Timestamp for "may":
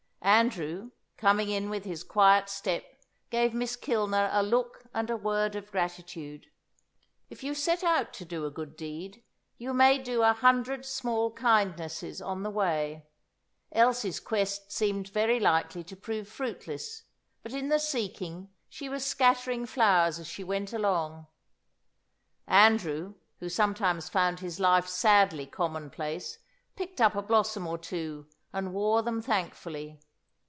9.73-9.97